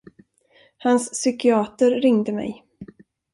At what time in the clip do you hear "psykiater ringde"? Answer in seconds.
1.11-2.31